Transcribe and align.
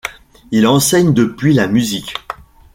Il 0.49 0.65
enseigne 0.65 1.13
depuis 1.13 1.53
la 1.53 1.67
musique. 1.67 2.15